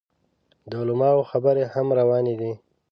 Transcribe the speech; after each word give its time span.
د 0.69 0.71
علماو 0.81 1.27
خبرې 1.31 1.63
هم 1.73 1.87
روانې 1.99 2.35
دي. 2.41 2.53